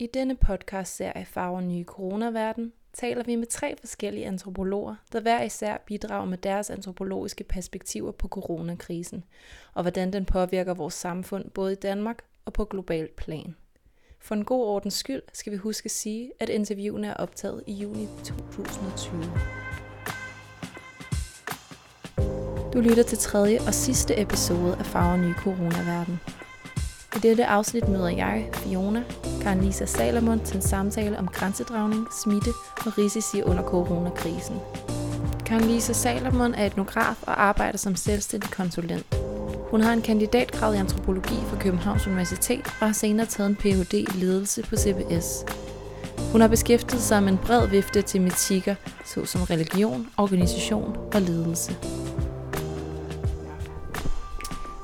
[0.00, 5.76] I denne podcast-serie Farver Nye Coronaverden taler vi med tre forskellige antropologer, der hver især
[5.86, 9.24] bidrager med deres antropologiske perspektiver på coronakrisen,
[9.74, 13.56] og hvordan den påvirker vores samfund både i Danmark og på globalt plan.
[14.18, 17.72] For en god ordens skyld skal vi huske at sige, at interviewene er optaget i
[17.72, 19.22] juni 2020.
[22.72, 26.39] Du lytter til tredje og sidste episode af Farver Nye Coronaverden.
[27.16, 29.02] I dette afsnit møder jeg, Fiona,
[29.42, 32.50] Karen Lisa Salomon til en samtale om grænsedragning, smitte
[32.86, 34.56] og risici under coronakrisen.
[35.46, 39.16] Karen Lisa Salomon er etnograf og arbejder som selvstændig konsulent.
[39.70, 43.94] Hun har en kandidatgrad i antropologi fra Københavns Universitet og har senere taget en Ph.D.
[43.94, 45.44] i ledelse på CBS.
[46.32, 48.74] Hun har beskæftiget sig med en bred vifte af tematikker,
[49.14, 51.76] såsom religion, organisation og ledelse.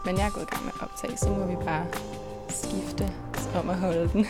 [0.07, 1.87] Men jeg er gået i gang med at optage, så må vi bare
[2.49, 3.13] skifte
[3.55, 4.27] om at holde den.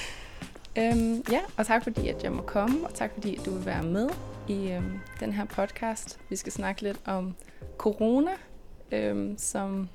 [0.78, 3.66] øhm, ja, og tak fordi, at jeg må komme, og tak fordi, at du vil
[3.66, 4.08] være med
[4.48, 6.18] i øhm, den her podcast.
[6.28, 7.34] Vi skal snakke lidt om
[7.78, 8.30] corona,
[8.92, 9.88] øhm, som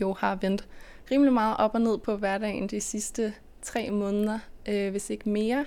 [0.00, 0.68] jo har vendt
[1.10, 5.64] rimelig meget op og ned på hverdagen de sidste tre måneder, øh, hvis ikke mere.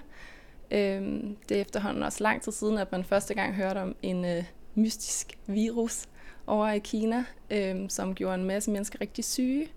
[0.71, 4.25] Øhm, det er efterhånden også lang tid siden, at man første gang hørte om en
[4.25, 4.43] øh,
[4.75, 6.05] mystisk virus
[6.47, 9.67] over i Kina, øh, som gjorde en masse mennesker rigtig syge.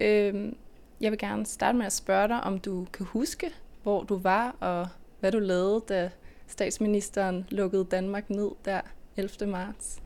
[0.00, 0.52] Øh,
[1.00, 3.50] jeg vil gerne starte med at spørge dig, om du kan huske,
[3.82, 4.88] hvor du var og
[5.20, 6.10] hvad du lavede, da
[6.46, 8.80] statsministeren lukkede Danmark ned der
[9.16, 9.50] 11.
[9.50, 10.02] marts.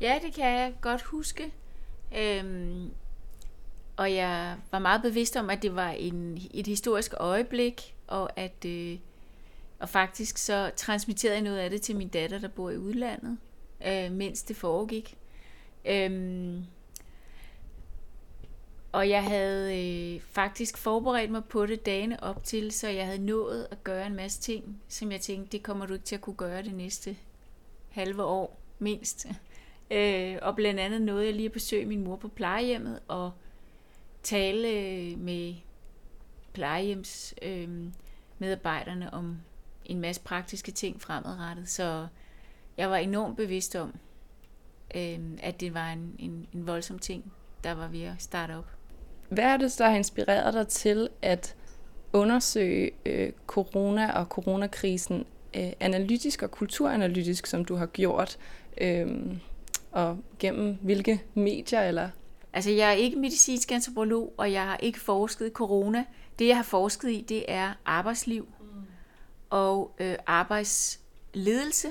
[0.00, 1.52] Ja, det kan jeg godt huske.
[2.18, 2.90] Øhm,
[3.96, 8.64] og jeg var meget bevidst om, at det var en, et historisk øjeblik, og at
[8.64, 8.98] øh,
[9.78, 13.38] og faktisk så transmitterede jeg noget af det til min datter, der bor i udlandet,
[13.86, 15.18] øh, mens det foregik.
[15.84, 16.64] Øhm,
[18.92, 23.26] og jeg havde øh, faktisk forberedt mig på det dagene op til, så jeg havde
[23.26, 26.20] nået at gøre en masse ting, som jeg tænkte, det kommer du ikke til at
[26.20, 27.16] kunne gøre det næste
[27.90, 29.26] halve år, mindst.
[29.92, 33.32] Øh, og blandt andet nåede jeg lige at besøge min mor på plejehjemmet og
[34.22, 35.54] tale øh, med
[36.52, 37.92] plejehjemsmedarbejderne øh,
[38.38, 39.40] medarbejderne om
[39.84, 41.68] en masse praktiske ting fremadrettet.
[41.68, 42.06] Så
[42.80, 43.94] jeg var enormt bevidst om,
[44.94, 47.32] øh, at det var en, en, en voldsom ting,
[47.64, 48.66] der var ved at starte op.
[49.28, 51.54] Hvad er det, der har inspireret dig til at
[52.12, 55.26] undersøge øh, corona og coronakrisen
[55.56, 58.38] øh, analytisk og kulturanalytisk, som du har gjort?
[58.80, 59.08] Øh,
[59.92, 61.80] og gennem hvilke medier?
[61.80, 62.08] eller?
[62.52, 66.04] Altså, jeg er ikke medicinsk antropolog, og jeg har ikke forsket i corona.
[66.38, 68.82] Det, jeg har forsket i, det er arbejdsliv mm.
[69.50, 71.88] og øh, arbejdsledelse.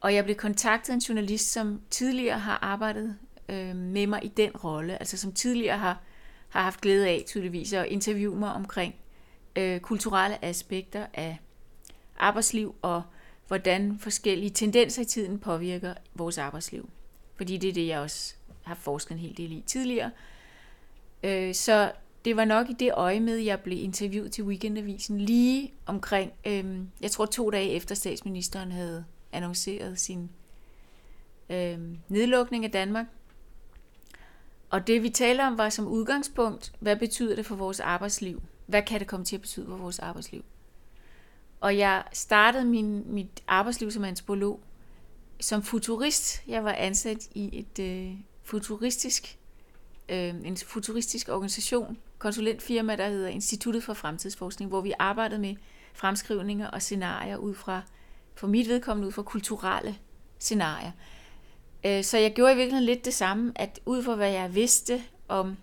[0.00, 3.16] Og jeg blev kontaktet af en journalist, som tidligere har arbejdet
[3.48, 6.02] øh, med mig i den rolle, altså som tidligere har,
[6.48, 8.94] har haft glæde af tydeligvis at interviewe mig omkring
[9.56, 11.38] øh, kulturelle aspekter af
[12.18, 13.02] arbejdsliv og
[13.46, 16.90] hvordan forskellige tendenser i tiden påvirker vores arbejdsliv.
[17.36, 20.10] Fordi det er det, jeg også har forsket en hel del i tidligere.
[21.22, 21.92] Øh, så
[22.24, 26.78] det var nok i det øje med, jeg blev interviewet til Weekendavisen lige omkring, øh,
[27.00, 30.30] jeg tror to dage efter statsministeren havde annonceret sin
[31.50, 31.78] øh,
[32.08, 33.06] nedlukning af Danmark.
[34.70, 38.42] Og det vi taler om var som udgangspunkt, hvad betyder det for vores arbejdsliv?
[38.66, 40.44] Hvad kan det komme til at betyde for vores arbejdsliv?
[41.60, 44.60] Og jeg startede min, mit arbejdsliv som antropolog
[45.40, 46.42] som futurist.
[46.46, 49.38] Jeg var ansat i et øh, futuristisk,
[50.08, 55.56] øh, en futuristisk organisation, konsulentfirma, der hedder Instituttet for Fremtidsforskning, hvor vi arbejdede med
[55.94, 57.82] fremskrivninger og scenarier ud fra,
[58.38, 59.96] for mit vedkommende ud fra kulturelle
[60.38, 60.92] scenarier.
[61.86, 65.02] Øh, så jeg gjorde i virkeligheden lidt det samme, at ud fra hvad jeg vidste
[65.28, 65.56] om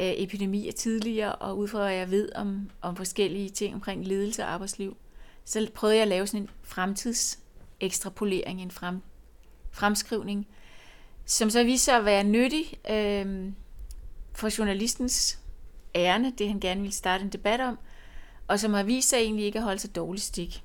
[0.00, 4.42] øh, epidemier tidligere, og ud fra hvad jeg ved om, om forskellige ting omkring ledelse
[4.42, 4.96] og arbejdsliv,
[5.44, 9.02] så prøvede jeg at lave sådan en fremtidsekstrapolering, en frem,
[9.72, 10.46] fremskrivning,
[11.24, 13.52] som så viste sig at være nyttig øh,
[14.32, 15.38] for journalistens
[15.94, 17.78] ærne, det han gerne ville starte en debat om,
[18.48, 20.64] og som har vist sig egentlig ikke at holde sig dårligt stik.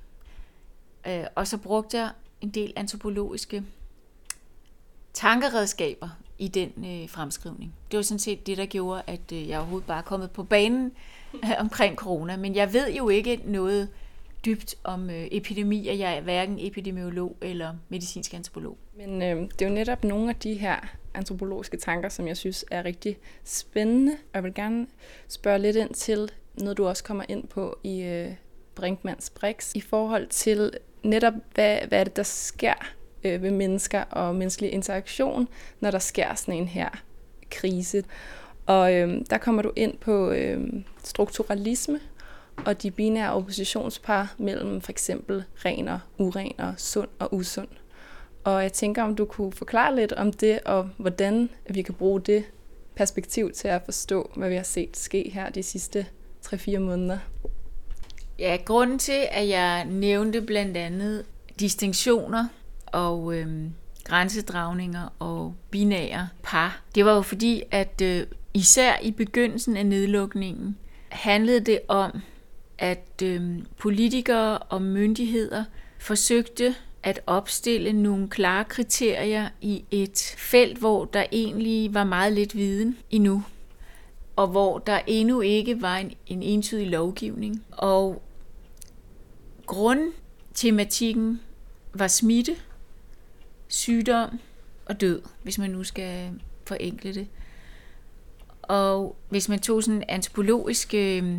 [1.08, 2.10] Øh, og så brugte jeg
[2.42, 3.64] en del antropologiske
[5.14, 7.74] tankeredskaber i den øh, fremskrivning.
[7.92, 10.44] Det var sådan set det, der gjorde, at øh, jeg overhovedet bare er kommet på
[10.44, 10.92] banen
[11.34, 12.38] øh, omkring corona.
[12.38, 13.90] Men jeg ved jo ikke noget
[14.46, 15.94] dybt om øh, epidemier.
[15.94, 18.78] Jeg er hverken epidemiolog eller medicinsk antropolog.
[18.98, 20.76] Men øh, det er jo netop nogle af de her
[21.14, 24.12] antropologiske tanker, som jeg synes er rigtig spændende.
[24.12, 24.88] Og jeg vil gerne
[25.28, 28.32] spørge lidt ind til noget, du også kommer ind på i øh,
[28.80, 30.72] Brinkmanns Brix, i forhold til
[31.04, 32.74] netop, hvad, hvad er det, der sker
[33.24, 35.48] øh, ved mennesker og menneskelig interaktion,
[35.80, 36.90] når der sker sådan en her
[37.52, 38.04] krise.
[38.66, 40.74] Og øh, der kommer du ind på øh,
[41.04, 42.00] strukturalisme
[42.66, 47.68] og de binære oppositionspar mellem for eksempel ren og uren og sund og usund.
[48.44, 52.22] Og jeg tænker, om du kunne forklare lidt om det, og hvordan vi kan bruge
[52.22, 52.44] det
[52.96, 56.06] perspektiv til at forstå, hvad vi har set ske her de sidste
[56.46, 57.18] 3-4 måneder.
[58.40, 61.26] Ja, grunden til, at jeg nævnte blandt andet
[61.60, 62.46] distinktioner
[62.86, 69.78] og øhm, grænsedragninger og binære par, det var jo fordi, at øh, især i begyndelsen
[69.78, 70.78] af nedlukningen
[71.10, 72.12] handlede det om,
[72.78, 75.64] at øh, politikere og myndigheder
[75.98, 82.56] forsøgte at opstille nogle klare kriterier i et felt, hvor der egentlig var meget lidt
[82.56, 83.44] viden endnu,
[84.36, 87.64] og hvor der endnu ikke var en, en entydig lovgivning.
[87.72, 88.22] Og
[89.70, 91.42] grundtematikken
[91.94, 92.56] var smitte,
[93.68, 94.40] sygdom
[94.86, 96.32] og død, hvis man nu skal
[96.66, 97.28] forenkle det.
[98.62, 101.38] Og hvis man tog sådan en antropologisk, øh,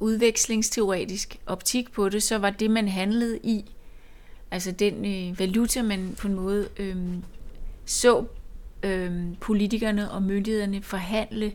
[0.00, 3.64] udvekslingsteoretisk optik på det, så var det, man handlede i,
[4.50, 6.96] altså den øh, valuta, man på en måde øh,
[7.86, 8.24] så
[8.82, 11.52] øh, politikerne og myndighederne forhandle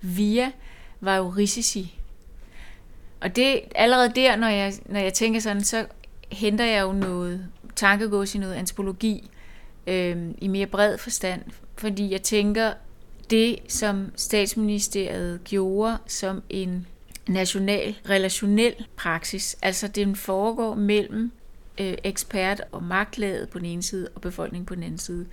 [0.00, 0.52] via,
[1.00, 1.98] var jo risici.
[3.20, 5.86] Og det allerede der, når jeg, når jeg tænker sådan, så
[6.32, 9.30] henter jeg jo noget tankegods i noget antropologi
[9.86, 11.42] øh, i mere bred forstand,
[11.76, 12.72] fordi jeg tænker,
[13.30, 16.86] det som statsministeriet gjorde som en
[17.28, 21.32] national relationel praksis, altså den foregår mellem
[21.80, 25.26] øh, ekspert og magtlaget på den ene side og befolkningen på den anden side.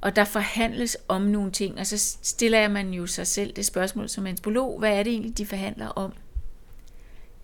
[0.00, 4.08] Og der forhandles om nogle ting, og så stiller man jo sig selv det spørgsmål
[4.08, 6.12] som antropolog, hvad er det egentlig, de forhandler om?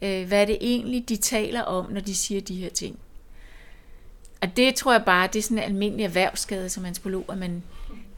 [0.02, 2.99] Øh, hvad er det egentlig, de taler om, når de siger de her ting?
[4.43, 7.62] Og det tror jeg bare, det er sådan en almindelig erhvervsskade som antropolog, at man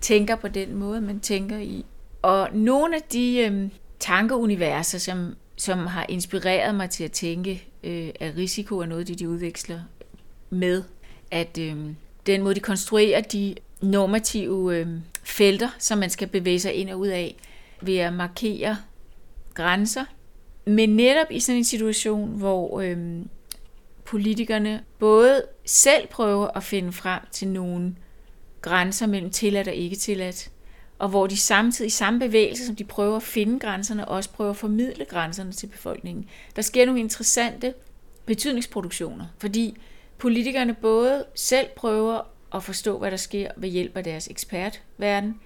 [0.00, 1.84] tænker på den måde, man tænker i.
[2.22, 3.68] Og nogle af de øh,
[4.00, 9.18] tankeuniverser, som, som har inspireret mig til at tænke, øh, at risiko er noget, det
[9.18, 9.80] de udveksler
[10.50, 10.82] med,
[11.30, 11.76] at øh,
[12.26, 14.88] den måde, de konstruerer de normative øh,
[15.22, 17.36] felter, som man skal bevæge sig ind og ud af,
[17.80, 18.76] ved at markere
[19.54, 20.04] grænser.
[20.64, 23.28] Men netop i sådan en situation, hvor øhm,
[24.04, 27.96] politikerne både selv prøver at finde frem til nogle
[28.62, 30.50] grænser mellem tilladt og ikke tilladt,
[30.98, 34.50] og hvor de samtidig i samme bevægelse, som de prøver at finde grænserne, også prøver
[34.50, 36.28] at formidle grænserne til befolkningen.
[36.56, 37.74] Der sker nogle interessante
[38.26, 39.76] betydningsproduktioner, fordi
[40.18, 42.20] politikerne både selv prøver
[42.54, 45.40] at forstå, hvad der sker ved hjælp af deres ekspertverden,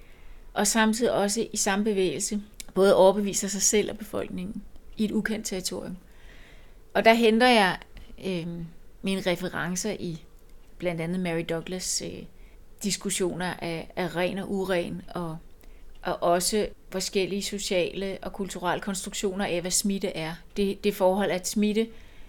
[0.55, 2.41] og samtidig også i samme bevægelse
[2.75, 4.62] både overbeviser sig selv og befolkningen
[4.98, 5.96] i et ukendt territorium.
[6.94, 7.78] Og der henter jeg
[8.26, 8.46] øh,
[9.02, 10.22] mine referencer i
[10.78, 12.22] blandt andet Mary Douglas' øh,
[12.82, 15.38] diskussioner af, af ren og uren, og,
[16.02, 20.34] og også forskellige sociale og kulturelle konstruktioner af, hvad smitte er.
[20.56, 21.88] Det, det forhold, at smitte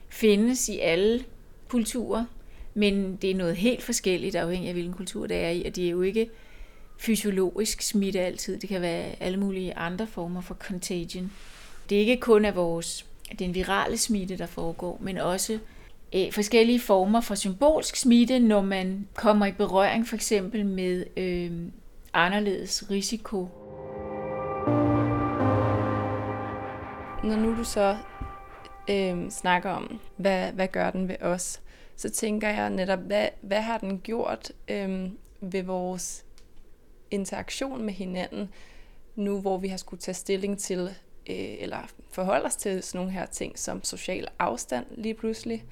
[0.10, 1.26] findes i alle
[1.68, 2.26] kulturer,
[2.74, 5.86] men det er noget helt forskelligt afhængig af, hvilken kultur det er i, og det
[5.86, 6.30] er jo ikke
[6.98, 8.60] fysiologisk smitte altid.
[8.60, 11.32] Det kan være alle mulige andre former for contagion.
[11.90, 13.06] Det ikke kun er vores,
[13.40, 15.60] den virale smitte, der foregår, men også
[16.16, 21.52] øh, forskellige former for symbolsk smitte, når man kommer i berøring for eksempel med øh,
[22.14, 23.48] anderledes risiko.
[27.24, 27.98] Når nu du så
[28.90, 31.62] øh, snakker om, hvad, hvad gør den ved os,
[31.96, 35.10] så tænker jeg netop, hvad, hvad har den gjort øh,
[35.42, 36.26] ved vores
[37.12, 38.50] interaktion med hinanden,
[39.16, 40.90] nu hvor vi har skulle tage stilling til,
[41.30, 41.78] øh, eller
[42.12, 45.66] forholde os til sådan nogle her ting som social afstand lige pludselig,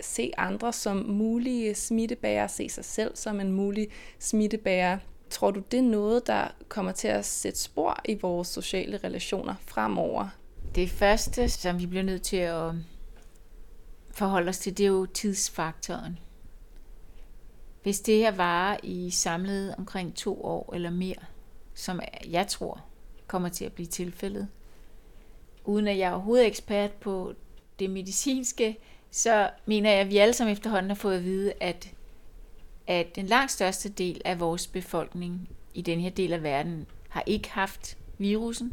[0.00, 3.88] se andre som mulige smittebærere, se sig selv som en mulig
[4.18, 4.98] smittebærer.
[5.30, 9.54] Tror du, det er noget, der kommer til at sætte spor i vores sociale relationer
[9.60, 10.28] fremover?
[10.74, 12.72] Det første, som vi bliver nødt til at
[14.10, 16.18] forholde os til, det er jo tidsfaktoren.
[17.82, 21.24] Hvis det her varer i samlet omkring to år eller mere,
[21.74, 22.00] som
[22.30, 22.84] jeg tror
[23.26, 24.48] kommer til at blive tilfældet,
[25.66, 27.34] uden at jeg er overhovedet ekspert på
[27.78, 28.78] det medicinske,
[29.10, 31.90] så mener jeg, at vi alle sammen efterhånden har fået at vide, at,
[32.86, 37.22] at den langt største del af vores befolkning i den her del af verden har
[37.26, 38.72] ikke haft virusen.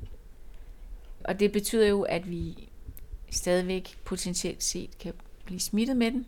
[1.24, 2.70] Og det betyder jo, at vi
[3.32, 5.14] stadigvæk potentielt set kan
[5.46, 6.26] blive smittet med den.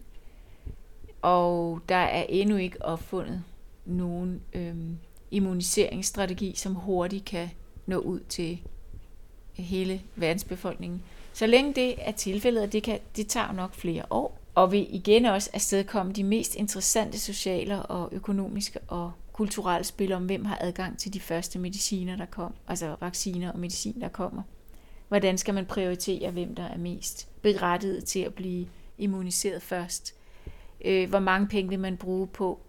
[1.22, 3.44] Og der er endnu ikke opfundet
[3.86, 4.98] nogen øhm,
[5.32, 7.50] immuniseringsstrategi, som hurtigt kan
[7.86, 8.62] nå ud til
[9.64, 11.02] hele verdensbefolkningen.
[11.34, 14.88] Så længe det er tilfældet, og det, kan, det tager nok flere år, og vil
[14.96, 20.58] igen også afstedkomme de mest interessante sociale og økonomiske og kulturelle spil om, hvem har
[20.62, 24.42] adgang til de første mediciner, der kom, altså vacciner og medicin, der kommer.
[25.08, 30.16] Hvordan skal man prioritere, hvem der er mest berettiget til at blive immuniseret først?
[30.86, 32.60] Øh, hvor mange penge vil man bruge på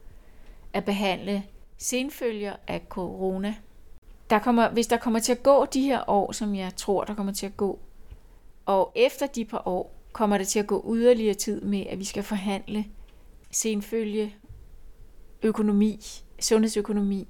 [0.73, 1.43] at behandle
[1.78, 3.55] senfølger af corona?
[4.30, 7.14] Der kommer, hvis der kommer til at gå de her år, som jeg tror, der
[7.14, 7.78] kommer til at gå,
[8.66, 12.04] og efter de par år, kommer det til at gå yderligere tid med, at vi
[12.04, 12.85] skal forhandle
[13.50, 14.35] senfølge,
[15.42, 16.00] økonomi,
[16.40, 17.28] sundhedsøkonomi,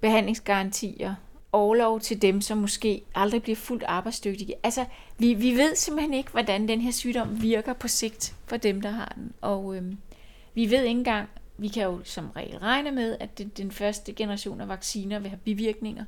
[0.00, 1.14] behandlingsgarantier,
[1.52, 4.54] overlov til dem, som måske aldrig bliver fuldt arbejdsdygtige.
[4.62, 4.84] Altså,
[5.18, 8.90] vi, vi ved simpelthen ikke, hvordan den her sygdom virker på sigt for dem, der
[8.90, 9.32] har den.
[9.40, 9.98] Og øhm,
[10.54, 14.12] vi ved ikke engang, vi kan jo som regel regne med, at det, den første
[14.12, 16.04] generation af vacciner vil have bivirkninger.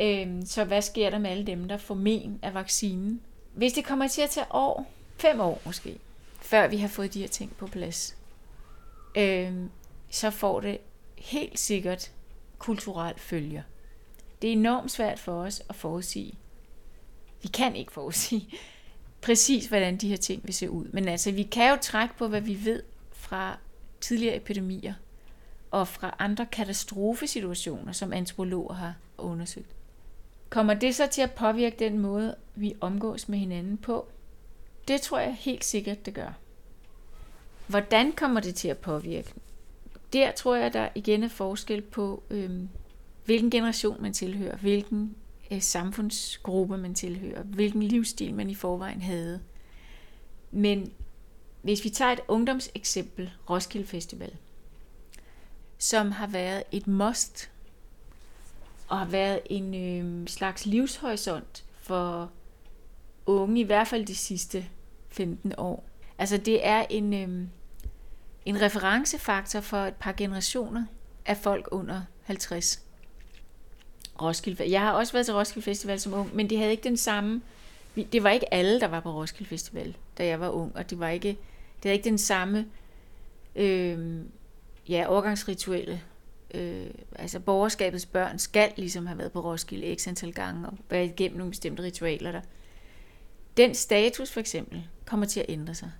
[0.00, 3.20] Øhm, så hvad sker der med alle dem, der får men af vaccinen?
[3.54, 5.98] Hvis det kommer til at tage år, fem år måske,
[6.40, 8.16] før vi har fået de her ting på plads,
[9.14, 9.70] øhm,
[10.10, 10.78] så får det
[11.18, 12.12] helt sikkert
[12.58, 13.62] kulturelt følger.
[14.42, 16.34] Det er enormt svært for os at forudsige.
[17.42, 18.48] Vi kan ikke forudsige
[19.22, 20.84] præcis, hvordan de her ting vil se ud.
[20.92, 23.58] Men altså, vi kan jo trække på, hvad vi ved fra
[24.02, 24.94] tidligere epidemier
[25.70, 29.74] og fra andre katastrofesituationer, som antropologer har undersøgt.
[30.50, 34.08] Kommer det så til at påvirke den måde, vi omgås med hinanden på?
[34.88, 36.38] Det tror jeg helt sikkert, det gør.
[37.66, 39.34] Hvordan kommer det til at påvirke?
[40.12, 42.68] Der tror jeg, der igen er forskel på, øhm,
[43.24, 45.16] hvilken generation man tilhører, hvilken
[45.50, 49.40] øh, samfundsgruppe man tilhører, hvilken livsstil man i forvejen havde.
[50.50, 50.92] Men
[51.62, 54.36] hvis vi tager et ungdomseksempel, Roskilde Festival,
[55.78, 57.50] som har været et must
[58.88, 62.30] og har været en øh, slags livshorisont for
[63.26, 64.66] unge, i hvert fald de sidste
[65.08, 65.84] 15 år.
[66.18, 67.48] Altså det er en, øh,
[68.46, 70.84] en referencefaktor for et par generationer
[71.26, 72.82] af folk under 50.
[74.22, 74.70] Roskilde.
[74.70, 77.42] Jeg har også været til Roskilde Festival som ung, men det havde ikke den samme...
[78.12, 80.98] Det var ikke alle, der var på Roskilde Festival, da jeg var ung, og det
[80.98, 81.38] var ikke,
[81.82, 82.66] det er ikke den samme
[83.56, 84.20] øh,
[84.88, 86.00] ja, overgangsrituelle
[86.54, 86.86] øh,
[87.16, 91.38] altså borgerskabets børn skal ligesom have været på Roskilde x antal gange og være igennem
[91.38, 92.40] nogle bestemte ritualer der.
[93.56, 95.92] Den status for eksempel kommer til at ændre sig.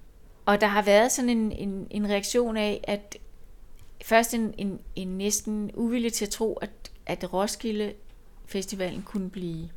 [0.47, 3.17] Og der har været sådan en, en, en reaktion af, at
[4.05, 6.71] først en, en, en næsten uvilje til at tro, at,
[7.07, 7.93] at Roskilde
[8.47, 9.69] Festivalen kunne blive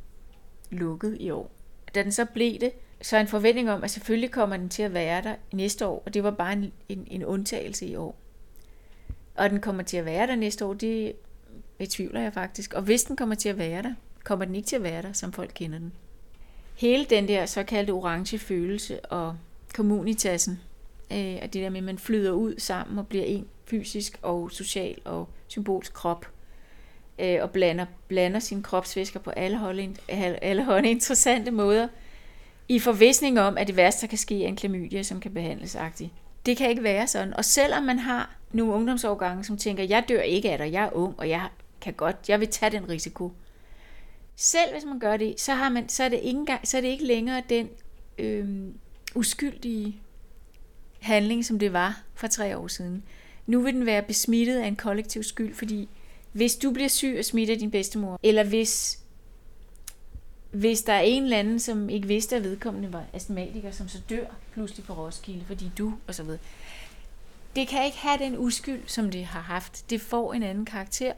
[0.70, 1.50] lukket i år.
[1.94, 2.72] Da den så blev det,
[3.02, 6.14] så en forventning om, at selvfølgelig kommer den til at være der næste år, og
[6.14, 8.16] det var bare en, en, en undtagelse i år.
[9.34, 11.12] Og den kommer til at være der næste år, det
[11.78, 12.74] betvivler jeg faktisk.
[12.74, 15.12] Og hvis den kommer til at være der, kommer den ikke til at være der,
[15.12, 15.92] som folk kender den.
[16.74, 19.36] Hele den der såkaldte orange følelse og
[19.74, 20.60] kommunitassen,
[21.12, 24.50] øh, og det der med, at man flyder ud sammen og bliver en fysisk og
[24.50, 26.26] social og symbolsk krop,
[27.18, 29.96] øh, og blander, blander sine kropsvæsker på alle hold,
[30.42, 31.88] alle hold interessante måder,
[32.68, 35.76] i forvisning om, at det værste, der kan ske, er en klamydia, som kan behandles
[35.76, 36.10] agtigt.
[36.46, 37.34] Det kan ikke være sådan.
[37.34, 40.92] Og selvom man har nogle ungdomsårgange, som tænker, jeg dør ikke af dig, jeg er
[40.92, 41.48] ung, og jeg
[41.80, 43.32] kan godt, jeg vil tage den risiko.
[44.36, 46.80] Selv hvis man gør det, så, har man, så, er, det ikke engang, så er
[46.80, 47.68] det ikke længere den
[48.18, 48.48] øh,
[49.14, 50.00] uskyldige
[51.00, 53.02] handling, som det var for tre år siden.
[53.46, 55.88] Nu vil den være besmittet af en kollektiv skyld, fordi
[56.32, 58.98] hvis du bliver syg og smitter din bedstemor, eller hvis,
[60.56, 63.98] hvis der er en eller anden, som ikke vidste, at vedkommende var astmatiker, som så
[64.10, 66.38] dør pludselig på Roskilde, fordi du, og så videre.
[67.56, 69.90] Det kan ikke have den uskyld, som det har haft.
[69.90, 71.12] Det får en anden karakter.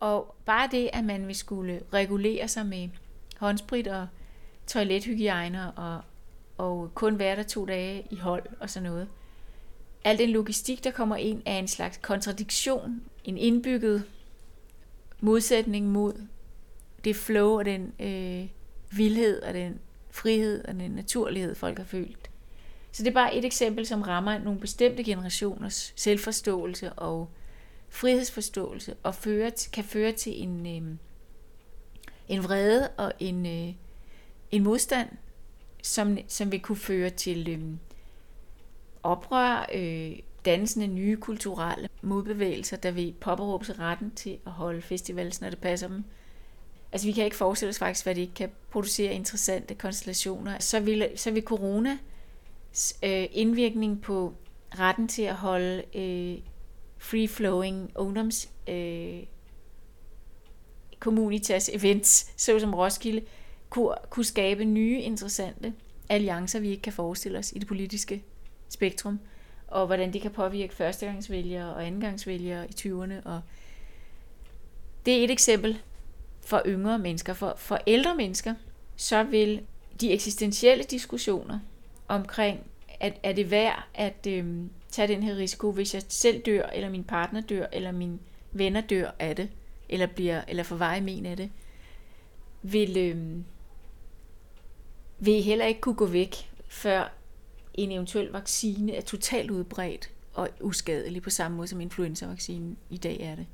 [0.00, 2.88] Og bare det, at man vil skulle regulere sig med
[3.36, 4.06] håndsprit og
[4.66, 6.00] toilethygiejner og,
[6.58, 9.08] og kun være der to dage i hold og sådan noget.
[10.04, 14.04] Al den logistik, der kommer ind, er en slags kontradiktion, en indbygget
[15.20, 16.12] modsætning mod
[17.04, 18.48] det flow og den øh,
[18.90, 19.78] vildhed og den
[20.10, 22.30] frihed og den naturlighed, folk har følt.
[22.92, 27.30] Så det er bare et eksempel, som rammer nogle bestemte generationers selvforståelse og
[27.88, 30.96] frihedsforståelse og føre, kan føre til en, øh,
[32.28, 33.74] en vrede og en, øh,
[34.50, 35.08] en modstand,
[35.82, 37.60] som, som vil kunne føre til øh,
[39.02, 40.12] oprør, øh,
[40.44, 45.50] dannelsen af nye kulturelle modbevægelser, der vil påberåbe sig retten til at holde festivals, når
[45.50, 46.04] det passer dem.
[46.92, 50.58] Altså vi kan ikke forestille os faktisk, hvad det ikke kan producere interessante konstellationer.
[50.58, 51.98] Så vil, så vil corona
[53.02, 54.34] øh, indvirkning på
[54.78, 56.38] retten til at holde øh,
[56.98, 59.22] free-flowing ungdoms øh,
[61.00, 63.22] communitas events, såsom Roskilde,
[63.70, 65.74] kunne, kunne skabe nye interessante
[66.08, 68.22] alliancer, vi ikke kan forestille os i det politiske
[68.68, 69.20] spektrum.
[69.66, 73.14] og hvordan det kan påvirke førstegangsvælgere og andengangsvælgere i 20'erne.
[73.24, 73.40] Og
[75.06, 75.78] det er et eksempel
[76.48, 77.32] for yngre mennesker.
[77.32, 78.54] For, for ældre mennesker,
[78.96, 79.62] så vil
[80.00, 81.58] de eksistentielle diskussioner
[82.08, 82.60] omkring,
[83.00, 86.90] at er det værd at øhm, tage den her risiko, hvis jeg selv dør, eller
[86.90, 88.18] min partner dør, eller mine
[88.52, 89.48] venner dør af det,
[89.88, 91.50] eller bliver eller får veje men af det,
[92.62, 93.44] vil, øhm,
[95.18, 97.12] vil heller ikke kunne gå væk, før
[97.74, 103.20] en eventuel vaccine er totalt udbredt og uskadelig på samme måde som influenzavaccinen i dag
[103.20, 103.46] er det.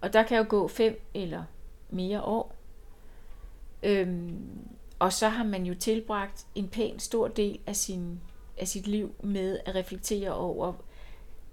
[0.00, 1.44] Og der kan jo gå 5 eller
[1.92, 2.54] mere år.
[3.82, 4.38] Øhm,
[4.98, 8.20] og så har man jo tilbragt en pæn stor del af, sin,
[8.58, 10.72] af sit liv med at reflektere over,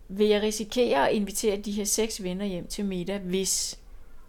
[0.07, 3.79] vil jeg risikere at invitere de her seks venner hjem til middag, hvis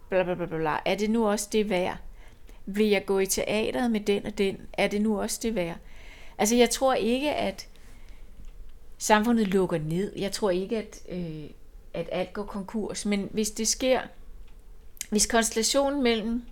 [0.09, 1.97] bla bla bla bla, er det nu også det værd?
[2.65, 4.57] Vil jeg gå i teateret med den og den?
[4.73, 5.77] Er det nu også det værd?
[6.37, 7.67] Altså jeg tror ikke, at
[8.97, 10.13] samfundet lukker ned.
[10.17, 11.49] Jeg tror ikke, at, øh,
[11.93, 13.05] at alt går konkurs.
[13.05, 14.01] Men hvis det sker,
[15.09, 16.43] hvis konstellationen mellem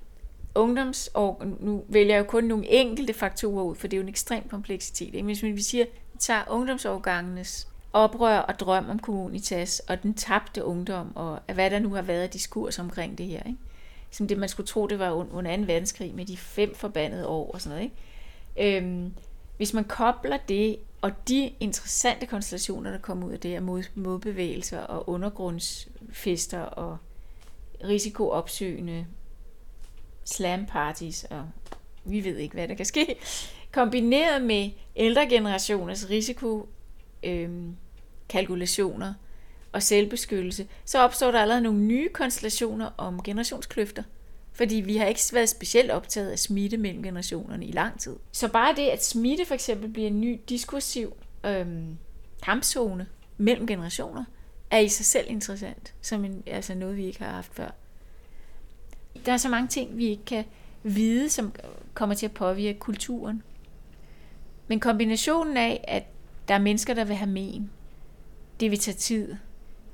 [0.55, 4.03] ungdoms- og nu vælger jeg jo kun nogle enkelte faktorer ud, for det er jo
[4.03, 5.15] en ekstrem kompleksitet.
[5.15, 5.25] Ikke?
[5.25, 10.63] Hvis vi siger, at vi tager ungdomsårgangenes oprør og drøm om kommunitas, og den tabte
[10.63, 13.43] ungdom, og hvad der nu har været af diskurs omkring det her.
[13.45, 13.59] Ikke?
[14.11, 15.63] Som det, man skulle tro, det var under 2.
[15.63, 17.91] verdenskrig med de fem forbandede år og sådan noget.
[18.55, 18.77] Ikke?
[18.77, 19.13] Øhm,
[19.57, 23.83] hvis man kobler det og de interessante konstellationer, der kommer ud af det, er mod,
[23.95, 26.97] modbevægelser og undergrundsfester og
[27.83, 29.05] risikoopsøgende
[30.25, 31.49] slam parties, og
[32.05, 33.15] vi ved ikke, hvad der kan ske,
[33.71, 36.69] kombineret med ældre generationers risiko
[37.23, 37.75] øhm,
[38.29, 39.13] kalkulationer
[39.71, 44.03] og selvbeskyttelse, så opstår der allerede nogle nye konstellationer om generationskløfter.
[44.53, 48.15] Fordi vi har ikke været specielt optaget af smitte mellem generationerne i lang tid.
[48.31, 51.13] Så bare det, at smitte for eksempel bliver en ny diskursiv
[51.45, 51.97] øhm,
[52.43, 53.07] kampzone
[53.37, 54.23] mellem generationer,
[54.71, 57.69] er i sig selv interessant, som en, altså noget, vi ikke har haft før.
[59.25, 60.45] Der er så mange ting, vi ikke kan
[60.83, 61.53] vide, som
[61.93, 63.43] kommer til at påvirke kulturen.
[64.67, 66.03] Men kombinationen af, at
[66.47, 67.71] der er mennesker, der vil have men,
[68.59, 69.35] det vil tage tid.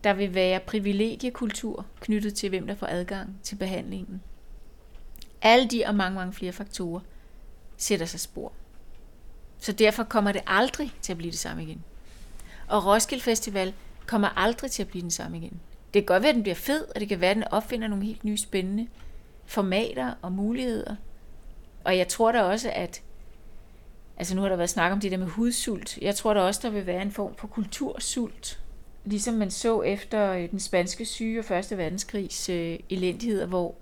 [0.04, 4.21] Der vil være privilegiekultur knyttet til, hvem der får adgang til behandlingen.
[5.41, 7.02] Alle de og mange, mange flere faktorer
[7.78, 8.52] sætter sig spor.
[9.60, 11.84] Så derfor kommer det aldrig til at blive det samme igen.
[12.67, 13.74] Og Roskilde Festival
[14.08, 15.60] kommer aldrig til at blive den samme igen.
[15.94, 17.88] Det kan godt være, at den bliver fed, og det kan være, at den opfinder
[17.88, 18.88] nogle helt nye spændende
[19.46, 20.96] formater og muligheder.
[21.84, 23.02] Og jeg tror da også, at
[24.18, 25.98] altså nu har der været snak om det der med hudsult.
[25.98, 28.60] Jeg tror da også, der vil være en form for kultursult.
[29.06, 33.76] Ligesom man så efter øh, den spanske syge og første verdenskrigs øh, elendigheder, hvor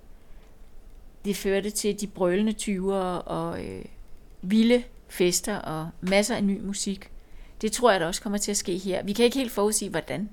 [1.26, 3.86] det førte til de brølende tyvere og øh,
[4.42, 7.11] vilde fester og masser af ny musik.
[7.62, 9.04] Det tror jeg da også kommer til at ske her.
[9.04, 10.30] Vi kan ikke helt forudsige, hvordan.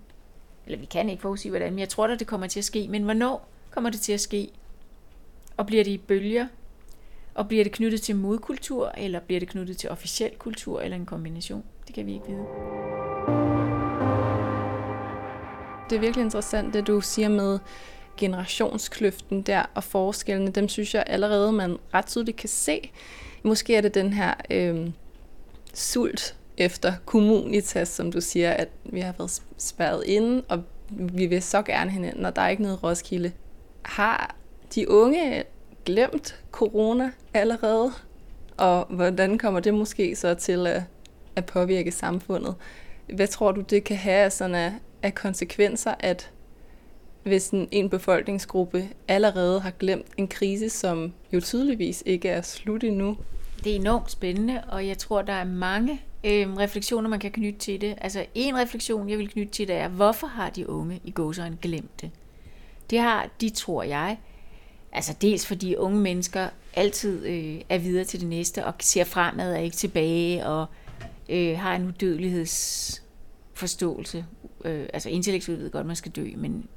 [0.66, 2.88] Eller vi kan ikke forudsige, hvordan, men jeg tror da, det kommer til at ske.
[2.88, 4.48] Men hvornår kommer det til at ske?
[5.56, 6.46] Og bliver det i bølger?
[7.34, 11.06] Og bliver det knyttet til modkultur, eller bliver det knyttet til officiel kultur, eller en
[11.06, 11.64] kombination?
[11.86, 12.44] Det kan vi ikke vide.
[15.90, 17.58] Det er virkelig interessant, det du siger med
[18.16, 20.50] generationskløften der og forskellene.
[20.50, 22.90] Dem synes jeg allerede, man ret tydeligt kan se.
[23.42, 24.90] Måske er det den her øh,
[25.74, 31.42] sult efter kommunitas, som du siger, at vi har været spærret inde, og vi vil
[31.42, 33.32] så gerne hinanden, og der er ikke noget Roskilde.
[33.82, 34.36] Har
[34.74, 35.44] de unge
[35.84, 37.92] glemt corona allerede?
[38.56, 40.82] Og hvordan kommer det måske så til at,
[41.36, 42.54] at påvirke samfundet?
[43.14, 46.30] Hvad tror du, det kan have sådan af, af konsekvenser, at
[47.22, 52.84] hvis en, en befolkningsgruppe allerede har glemt en krise, som jo tydeligvis ikke er slut
[52.84, 53.16] endnu?
[53.64, 57.58] Det er enormt spændende, og jeg tror, der er mange øh, refleksioner, man kan knytte
[57.58, 57.94] til det.
[58.00, 61.58] Altså en refleksion, jeg vil knytte til det er, hvorfor har de unge i gåsøjne
[61.62, 62.10] glemt det?
[62.90, 64.18] Det har de, tror jeg,
[64.92, 69.54] altså dels fordi unge mennesker altid øh, er videre til det næste, og ser fremad
[69.54, 70.66] og ikke tilbage, og
[71.28, 74.24] øh, har en udødelighedsforståelse.
[74.64, 76.68] Øh, altså intellektuelt ved godt, man skal dø, men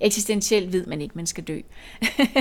[0.00, 1.60] eksistentielt ved man ikke, man skal dø.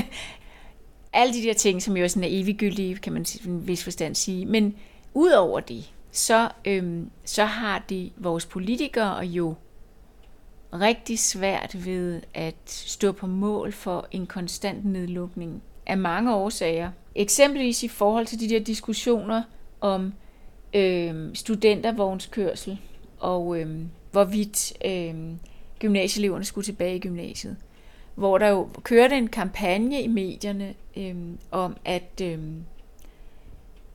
[1.13, 3.83] Alle de der ting, som jo er sådan er eviggyldige, kan man i en vis
[3.83, 4.45] forstand sige.
[4.45, 4.75] Men
[5.13, 9.55] udover det, så, øhm, så har de vores politikere jo
[10.73, 16.91] rigtig svært ved at stå på mål for en konstant nedlukning af mange årsager.
[17.15, 19.43] Eksempelvis i forhold til de der diskussioner
[19.81, 20.13] om
[20.73, 22.79] øhm, studentervognskørsel
[23.19, 25.39] og øhm, hvorvidt øhm,
[25.79, 27.57] gymnasieeleverne skulle tilbage i gymnasiet.
[28.15, 32.63] Hvor der jo kørte en kampagne i medierne øhm, om, at, øhm,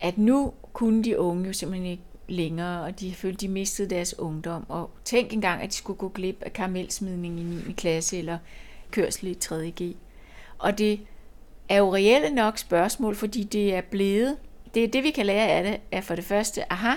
[0.00, 4.18] at nu kunne de unge jo simpelthen ikke længere, og de følte, de mistede deres
[4.18, 4.66] ungdom.
[4.68, 7.72] Og tænk engang, at de skulle gå glip af karamelsmidning i 9.
[7.72, 8.38] klasse, eller
[8.90, 9.96] kørsel i 3.G.
[10.58, 11.00] Og det
[11.68, 14.36] er jo reelle nok spørgsmål, fordi det er blevet,
[14.74, 16.92] det er det, vi kan lære af det, er for det første, aha,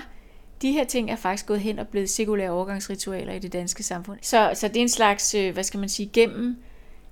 [0.62, 4.18] de her ting er faktisk gået hen og blevet sekulære overgangsritualer i det danske samfund.
[4.22, 6.56] Så, så det er en slags, øh, hvad skal man sige, gennem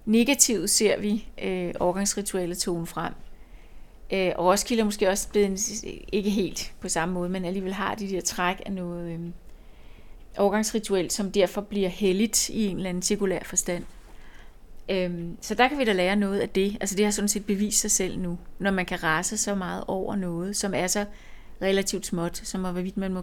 [0.04, 3.12] negativt ser vi øh, overgangsritualet tone frem.
[4.12, 5.58] Øh, og Roskilde er måske også blevet, en,
[6.12, 9.20] ikke helt på samme måde, men alligevel har de der træk af noget øh,
[10.38, 13.84] overgangsrituelt, som derfor bliver helligt i en eller anden cirkulær forstand.
[14.88, 16.76] Øh, så der kan vi da lære noget af det.
[16.80, 19.84] Altså det har sådan set bevist sig selv nu, når man kan rase så meget
[19.86, 21.04] over noget, som er så
[21.62, 23.22] relativt småt, som hvorvidt man må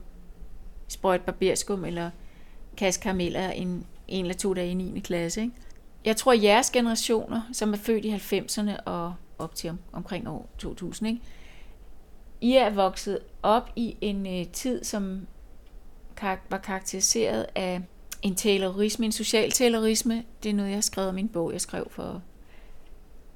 [0.88, 2.10] sprøjte barberskum eller
[2.78, 5.00] kaste karameller en, en eller to dage i 9.
[5.00, 5.41] klasse.
[5.41, 5.54] Ikke?
[6.06, 10.30] Jeg tror, at jeres generationer, som er født i 90'erne og op til om, omkring
[10.30, 11.21] år 2000, ikke?
[12.41, 15.28] I er vokset op i en øh, tid, som
[16.15, 17.82] kar- var karakteriseret af
[18.21, 20.24] en taylorisme, en social taylorisme.
[20.43, 22.21] Det er noget, jeg har skrevet min bog, jeg skrev for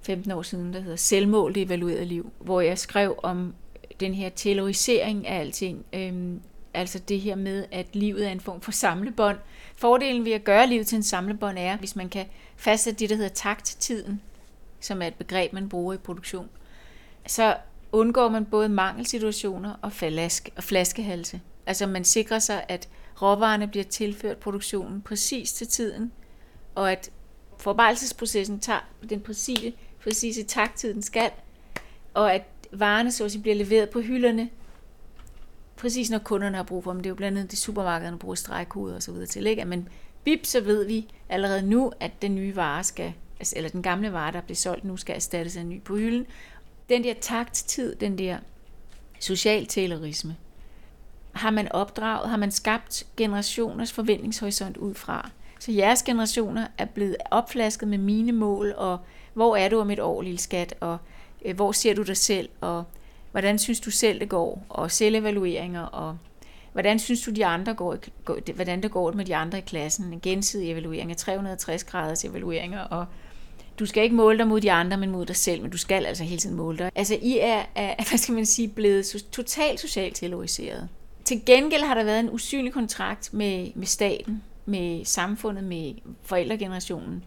[0.02, 3.54] 15 år siden, der hedder Selvmål, det evaluerede liv, hvor jeg skrev om
[4.00, 5.86] den her taylorisering af alting.
[5.94, 6.42] Øhm,
[6.74, 9.38] altså det her med, at livet er en form for samlebånd.
[9.76, 13.16] Fordelen ved at gøre livet til en samlebånd er, hvis man kan fastsætte det, der
[13.16, 14.22] hedder takt, tiden,
[14.80, 16.50] som er et begreb, man bruger i produktion,
[17.28, 17.58] så
[17.92, 21.42] undgår man både mangelsituationer og, falask, og flaskehalse.
[21.66, 22.90] Altså man sikrer sig, at
[23.22, 26.12] råvarerne bliver tilført produktionen præcis til tiden,
[26.76, 27.12] og at
[27.58, 31.32] forarbejdelsesprocessen tager den præcise, præcise taktid, den skal,
[32.14, 34.50] og at varerne så at sige, bliver leveret på hylderne,
[35.76, 37.00] præcis når kunderne har brug for dem.
[37.00, 39.48] Det er jo blandt andet de supermarkederne, bruger stregkoder og så videre til.
[39.48, 39.66] Ikke?
[39.66, 39.90] Men
[40.24, 44.14] bip, så ved vi allerede nu, at den nye vare skal, Altså, eller den gamle
[44.14, 46.26] vare, der bliver solgt nu, skal erstattes af en ny på hylden.
[46.90, 48.38] Den der takttid, den der
[49.20, 50.36] socialtælerisme,
[51.32, 55.30] har man opdraget, har man skabt generationers forventningshorisont ud fra.
[55.60, 59.00] Så jeres generationer er blevet opflasket med mine mål, og
[59.34, 60.98] hvor er du om et år, lille skat, og
[61.46, 62.84] øh, hvor ser du dig selv, og
[63.32, 66.18] hvordan synes du selv det går, og selvevalueringer, og
[66.72, 67.98] hvordan synes du de andre går,
[68.54, 72.82] hvordan det går med de andre i klassen, en gensidig evaluering af 360 graders evalueringer,
[72.82, 73.06] og
[73.80, 76.06] du skal ikke måle dig mod de andre, men mod dig selv, men du skal
[76.06, 76.92] altså hele tiden måle dig.
[76.96, 80.90] Altså, I er, er hvad skal man sige, blevet totalt socialt terroriseret.
[81.26, 87.24] Til gengæld har der været en usynlig kontrakt med, med staten, med samfundet, med forældregenerationen,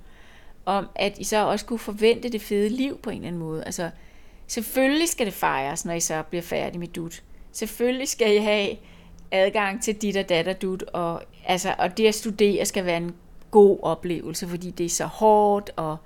[0.67, 3.65] om at I så også kunne forvente det fede liv på en eller anden måde.
[3.65, 3.91] Altså,
[4.47, 7.23] selvfølgelig skal det fejres, når I så bliver færdige med dut.
[7.53, 8.77] Selvfølgelig skal I have
[9.31, 13.15] adgang til dit og datter dut, og, altså, og det at studere skal være en
[13.51, 15.97] god oplevelse, fordi det er så hårdt, og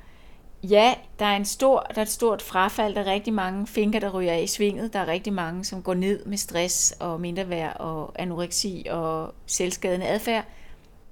[0.70, 4.00] ja, der er, en stor, der er et stort frafald, der er rigtig mange fingre,
[4.00, 7.20] der ryger af i svinget, der er rigtig mange, som går ned med stress og
[7.20, 10.44] mindreværd og anoreksi og selvskadende adfærd,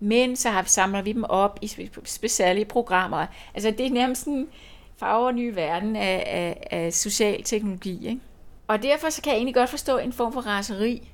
[0.01, 3.27] men så har, samler vi dem op i specielle programmer.
[3.55, 4.49] Altså det er nærmest en
[4.97, 8.09] farver nye verden af, af, af social teknologi.
[8.09, 8.21] Ikke?
[8.67, 11.09] Og derfor så kan jeg egentlig godt forstå en form for raseri,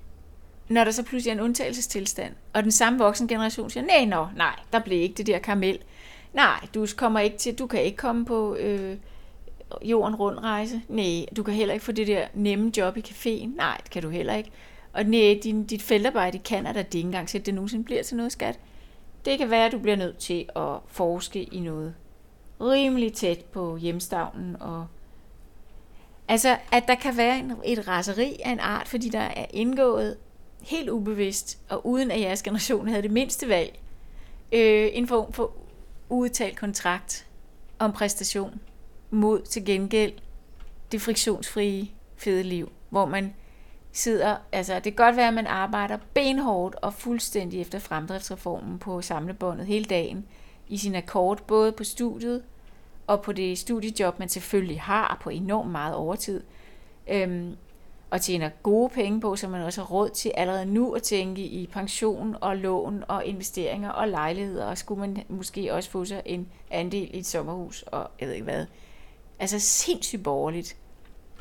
[0.68, 4.26] når der så pludselig er en undtagelsestilstand, og den samme voksen generation siger, nej, nå,
[4.36, 5.78] nej, der blev ikke det der karamel.
[6.32, 8.96] Nej, du kommer ikke til, du kan ikke komme på øh,
[9.82, 10.82] jorden rundt rejse.
[10.88, 13.56] Nej, du kan heller ikke få det der nemme job i caféen.
[13.56, 14.50] Nej, det kan du heller ikke.
[14.92, 18.02] Og nej, din, dit feltarbejde i Canada, det er ikke engang at det nogensinde bliver
[18.02, 18.58] til noget skat.
[19.24, 21.94] Det kan være, at du bliver nødt til at forske i noget
[22.60, 24.56] rimelig tæt på hjemstavnen.
[24.60, 24.86] Og
[26.28, 30.16] altså, at der kan være en, et raseri af en art, fordi der er indgået
[30.62, 33.78] helt ubevidst, og uden at jeres generation havde det mindste valg,
[34.52, 35.52] øh, en form for
[36.10, 37.26] udtalt kontrakt
[37.78, 38.60] om præstation
[39.10, 40.12] mod til gengæld
[40.92, 43.34] det friktionsfrie fede liv, hvor man
[43.92, 49.02] sidder, altså det kan godt være, at man arbejder benhårdt og fuldstændig efter fremdriftsreformen på
[49.02, 50.26] samlebåndet hele dagen
[50.68, 52.42] i sin akkord, både på studiet
[53.06, 56.42] og på det studiejob, man selvfølgelig har på enormt meget overtid,
[57.08, 57.56] øhm,
[58.10, 61.42] og tjener gode penge på, så man også har råd til allerede nu at tænke
[61.42, 66.22] i pension og lån og investeringer og lejligheder, og skulle man måske også få sig
[66.24, 68.66] en andel i et sommerhus og jeg ved ikke hvad.
[69.38, 70.76] Altså sindssygt borgerligt.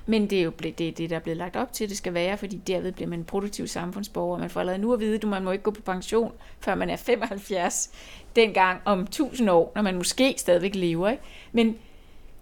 [0.05, 2.37] Men det er jo det, det, der er blevet lagt op til, det skal være,
[2.37, 4.39] fordi derved bliver man en produktiv samfundsborger.
[4.39, 6.89] Man får allerede nu at vide, at man må ikke gå på pension, før man
[6.89, 7.91] er 75,
[8.35, 11.09] dengang om 1000 år, når man måske stadigvæk lever.
[11.09, 11.23] Ikke?
[11.51, 11.77] Men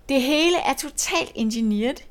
[0.09, 2.06] det hele er totalt ingenieret.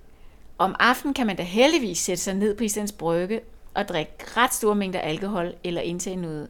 [0.58, 3.40] Om aftenen kan man da heldigvis sætte sig ned på Islands Brygge
[3.74, 6.48] og drikke ret store mængder alkohol, eller indtage noget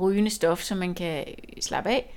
[0.00, 2.14] rygende stof, så man kan øh, slappe af.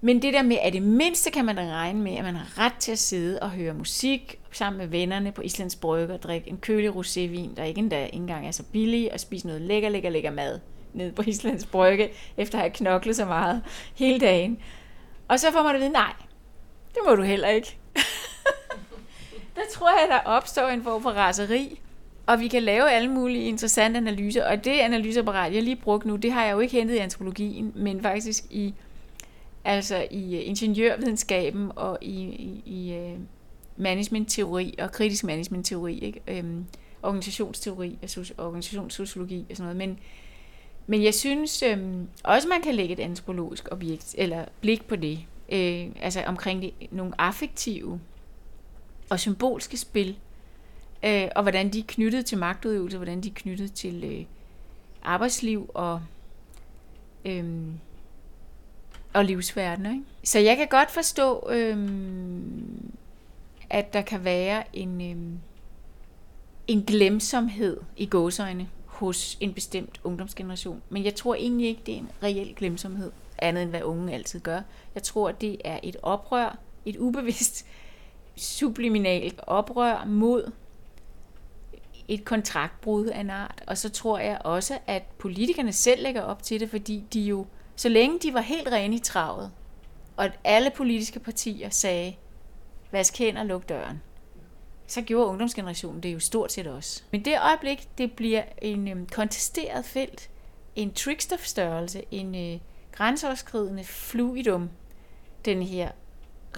[0.00, 2.74] Men det der med, at det mindste kan man regne med, at man har ret
[2.78, 6.58] til at sidde og høre musik sammen med vennerne på Islands Brygge og drikke en
[6.58, 10.10] kølig rosévin, der ikke endda ikke engang er så billig, og spise noget lækker, lækker,
[10.10, 10.60] lækker mad
[10.92, 13.62] ned på Islands Brygge, efter at have knoklet så meget
[13.94, 14.58] hele dagen.
[15.28, 16.12] Og så får man at vide, nej,
[16.94, 17.76] det må du heller ikke
[19.56, 21.80] der tror jeg, der opstår en form for raseri,
[22.26, 26.16] og vi kan lave alle mulige interessante analyser, og det analyseapparat, jeg lige brugte nu,
[26.16, 28.74] det har jeg jo ikke hentet i antropologien, men faktisk i,
[29.64, 33.18] altså i øh, ingeniørvidenskaben og i, i, i øh,
[33.76, 36.20] managementteori og kritisk managementteori, ikke?
[36.28, 36.64] Øhm,
[37.02, 37.98] organisationsteori
[38.36, 39.76] og organisationssociologi og sådan noget.
[39.76, 39.98] Men,
[40.86, 45.18] men jeg synes øhm, også, man kan lægge et antropologisk objekt, eller blik på det,
[45.52, 48.00] øh, altså omkring det, nogle affektive
[49.10, 50.18] og symbolske spil,
[51.04, 54.24] øh, og hvordan de er knyttet til magtudøvelse, hvordan de er knyttet til øh,
[55.02, 56.02] arbejdsliv og,
[57.24, 57.66] øh,
[59.14, 59.86] og livsverden.
[59.86, 60.04] Ikke?
[60.24, 61.90] Så jeg kan godt forstå, øh,
[63.70, 65.38] at der kan være en, øh,
[66.66, 70.82] en glemsomhed i gåsøjne hos en bestemt ungdomsgeneration.
[70.88, 74.40] Men jeg tror egentlig ikke, det er en reel glemsomhed, andet end hvad unge altid
[74.40, 74.60] gør.
[74.94, 77.66] Jeg tror, det er et oprør, et ubevidst
[78.36, 80.52] subliminalt oprør mod
[82.08, 83.62] et kontraktbrud af en art.
[83.66, 87.46] Og så tror jeg også, at politikerne selv lægger op til det, fordi de jo,
[87.76, 89.52] så længe de var helt rene i travet,
[90.16, 92.14] og at alle politiske partier sagde,
[92.92, 94.02] vask hænder, luk døren,
[94.86, 97.02] så gjorde ungdomsgenerationen det jo stort set også.
[97.10, 100.30] Men det øjeblik, det bliver en øhm, kontesteret felt,
[100.76, 102.60] en tricksterstørrelse, en øh,
[102.92, 104.70] grænseoverskridende fluidum,
[105.44, 105.90] den her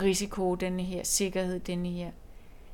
[0.02, 2.10] risiko, den her sikkerhed, den her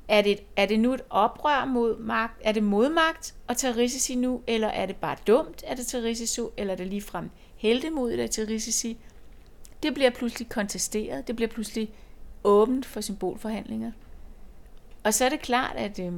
[0.09, 2.41] er det, er det nu et oprør mod magt?
[2.45, 4.43] Er det modmagt at tage risici nu?
[4.47, 6.41] Eller er det bare dumt at det tage risici?
[6.57, 8.99] Eller er det ligefrem heldemodigt at tage risici?
[9.83, 11.27] Det bliver pludselig kontesteret.
[11.27, 11.91] Det bliver pludselig
[12.45, 13.93] åbent for symbolforhandlinger.
[15.05, 16.13] Og så er det klart, at, øh,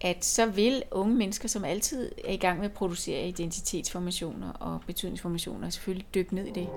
[0.00, 4.80] at så vil unge mennesker, som altid er i gang med at producere identitetsformationer og
[4.86, 6.68] betydningsformationer, selvfølgelig dykke ned i det.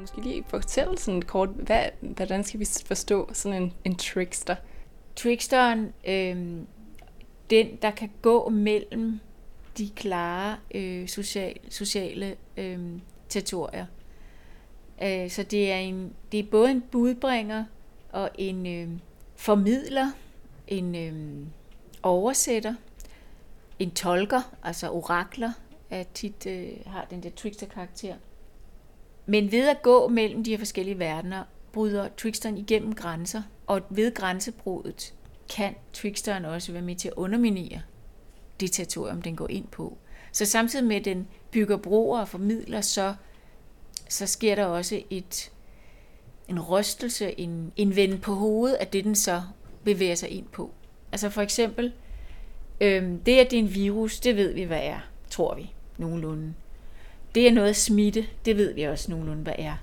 [0.00, 4.56] Måske lige fortælle sådan kort, hvad, hvordan skal vi forstå sådan en, en trickster?
[5.16, 6.56] Tricksteren, øh,
[7.50, 9.20] den der kan gå mellem
[9.78, 12.78] de klare øh, social, sociale øh,
[13.28, 13.86] territorier.
[15.02, 17.64] Øh, så det er, en, det er både en budbringer
[18.12, 18.88] og en øh,
[19.36, 20.10] formidler,
[20.68, 21.46] en øh,
[22.02, 22.74] oversætter,
[23.78, 25.52] en tolker, altså orakler,
[25.90, 28.14] er tit øh, har den der trickster-karakter.
[29.26, 34.14] Men ved at gå mellem de her forskellige verdener, bryder tricksteren igennem grænser, og ved
[34.14, 35.14] grænsebruddet
[35.54, 37.80] kan tricksteren også være med til at underminere
[38.60, 39.98] det territorium, den går ind på.
[40.32, 43.14] Så samtidig med, at den bygger broer og formidler, så,
[44.08, 45.50] så sker der også et,
[46.48, 49.42] en rystelse, en, en vend på hovedet af det, den så
[49.84, 50.70] bevæger sig ind på.
[51.12, 51.92] Altså for eksempel,
[52.80, 54.98] øhm, det at det er en virus, det ved vi, hvad er,
[55.30, 56.54] tror vi, nogenlunde
[57.34, 59.76] det er noget at smitte, det ved vi også nogenlunde, hvad er.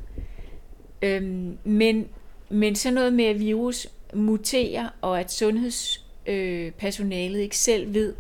[1.02, 2.08] Øhm, men,
[2.50, 8.14] men sådan noget med, at virus muterer, og at sundhedspersonalet øh, ikke selv ved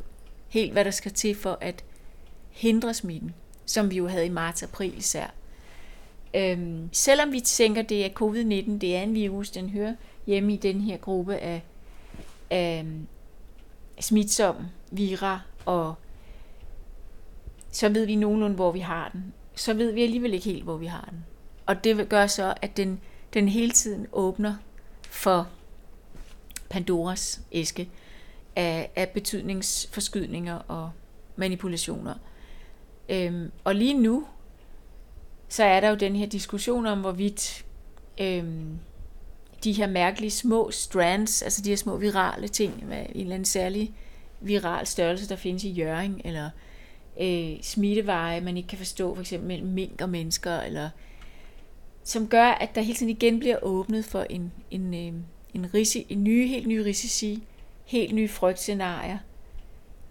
[0.47, 1.83] helt, hvad der skal til for at
[2.49, 3.33] hindre smitten,
[3.65, 5.33] som vi jo havde i marts-april især.
[6.33, 9.95] Øhm, selvom vi tænker, det er covid-19, det er en virus, den hører
[10.27, 11.63] hjemme i den her gruppe af,
[12.49, 12.85] af
[13.99, 15.95] smitsomme vira og
[17.77, 19.33] så ved vi nogenlunde, hvor vi har den.
[19.55, 21.25] Så ved vi alligevel ikke helt, hvor vi har den.
[21.65, 22.99] Og det gør så, at den,
[23.33, 24.55] den hele tiden åbner
[25.09, 25.47] for
[26.69, 27.89] Pandoras æske
[28.55, 30.91] af, af betydningsforskydninger og
[31.35, 32.15] manipulationer.
[33.09, 34.27] Øhm, og lige nu,
[35.49, 37.65] så er der jo den her diskussion om, hvorvidt
[38.21, 38.79] øhm,
[39.63, 43.45] de her mærkelige små strands, altså de her små virale ting, med en eller anden
[43.45, 43.93] særlig
[44.41, 46.49] viral størrelse, der findes i Jøring, eller
[47.19, 50.89] øh, smitteveje, man ikke kan forstå, for eksempel mellem mink og mennesker, eller
[52.03, 55.13] som gør, at der hele tiden igen bliver åbnet for en, en, øh,
[55.53, 57.43] en, risi, en ny, helt ny risici,
[57.85, 59.17] helt nye frygtscenarier,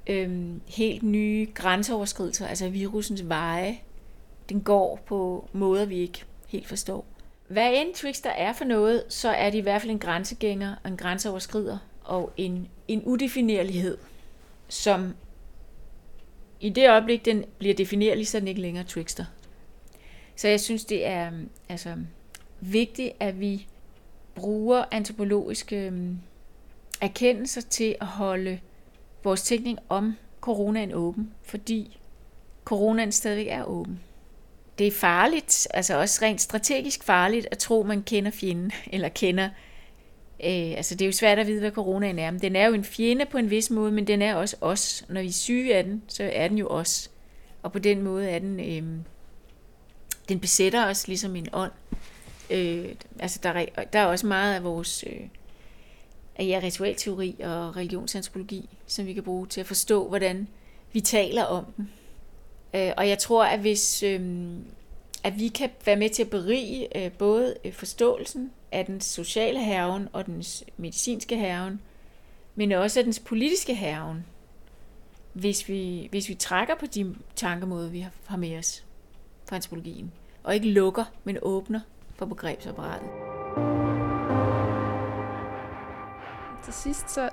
[0.07, 3.79] øh, helt nye grænseoverskridelser, altså virusens veje,
[4.49, 7.05] den går på måder, vi ikke helt forstår.
[7.49, 10.97] Hvad end Trickster er for noget, så er det i hvert fald en grænsegænger, en
[10.97, 13.99] grænseoverskrider og en, en udefinerlighed,
[14.69, 15.15] som
[16.61, 19.25] i det øjeblik, den bliver defineret, så er den ikke længere trickster.
[20.37, 21.97] Så jeg synes, det er øhm, altså,
[22.61, 23.67] vigtigt, at vi
[24.35, 26.19] bruger antropologiske øhm,
[27.01, 28.61] erkendelser til at holde
[29.25, 31.99] vores tænkning om coronaen åben, fordi
[32.65, 34.01] coronaen stadigvæk er åben.
[34.79, 39.49] Det er farligt, altså også rent strategisk farligt, at tro, man kender fjenden, eller kender
[40.45, 42.75] Øh, altså det er jo svært at vide, hvad coronaen er, men den er jo
[42.75, 45.05] en fjende på en vis måde, men den er også os.
[45.09, 47.11] Når vi er syge af den, så er den jo os.
[47.63, 48.99] Og på den måde er den, øh,
[50.29, 51.73] den besætter os ligesom en ånd.
[52.51, 55.21] Øh, altså der er, der er også meget af vores øh,
[56.37, 60.49] af ja, ritualteori og religionsantropologi, som vi kan bruge til at forstå, hvordan
[60.93, 61.91] vi taler om den.
[62.75, 64.21] Øh, og jeg tror, at hvis øh,
[65.27, 69.65] at vi kan være med til at berige øh, både øh, forståelsen af den sociale
[69.65, 70.45] haven og den
[70.77, 71.81] medicinske haven,
[72.55, 74.27] men også af dens politiske haven,
[75.33, 78.87] hvis vi, hvis vi trækker på de tankemåder, vi har med os
[79.49, 80.13] fra antropologien,
[80.43, 81.81] og ikke lukker, men åbner
[82.15, 83.09] for begrebsapparatet.
[86.65, 87.31] Til sidst så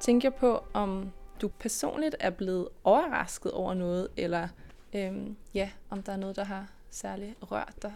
[0.00, 1.10] tænker jeg på, om
[1.42, 4.48] du personligt er blevet overrasket over noget, eller
[4.92, 7.92] øhm, ja, om der er noget, der har særligt rørt dig?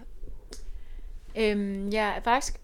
[1.37, 2.62] Øhm, jeg er faktisk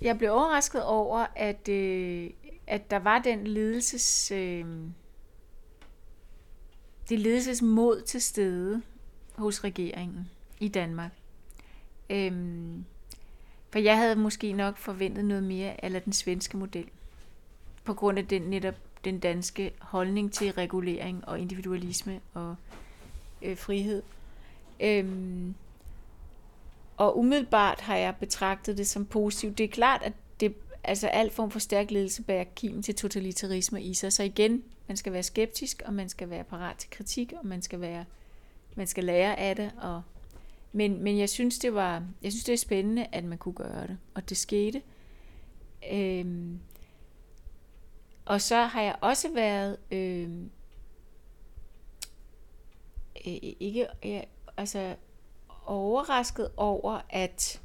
[0.00, 2.30] jeg blev overrasket over, at, øh,
[2.66, 4.30] at der var den ledelses...
[4.30, 4.64] Øh,
[7.08, 8.82] det ledelsesmod til stede
[9.34, 10.30] hos regeringen
[10.60, 11.12] i Danmark.
[12.10, 12.84] Øhm,
[13.70, 16.86] for jeg havde måske nok forventet noget mere af den svenske model.
[17.84, 22.56] På grund af den netop den danske holdning til regulering og individualisme og
[23.42, 24.02] øh, frihed.
[24.80, 25.54] Øhm,
[26.96, 29.58] og umiddelbart har jeg betragtet det som positivt.
[29.58, 30.54] Det er klart, at det,
[30.84, 34.12] altså al form for stærk ledelse bærer kimen til totalitarisme i sig.
[34.12, 37.62] Så igen, man skal være skeptisk, og man skal være parat til kritik, og man
[37.62, 38.04] skal være
[38.76, 39.72] man skal lære af det.
[39.82, 40.02] Og,
[40.72, 43.86] men, men jeg synes, det var, jeg synes, det er spændende, at man kunne gøre
[43.86, 43.98] det.
[44.14, 44.82] Og det skete.
[45.92, 46.60] Øhm,
[48.24, 50.50] og så har jeg også været øhm,
[53.26, 54.22] øh, ikke, ja,
[54.56, 54.96] altså
[55.66, 57.60] overrasket over, at,